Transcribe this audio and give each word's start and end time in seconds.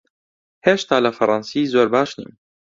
هێشتا 0.65 0.95
لە 1.05 1.11
فەڕەنسی 1.17 1.69
زۆر 1.73 1.87
باش 1.93 2.09
نیم. 2.19 2.31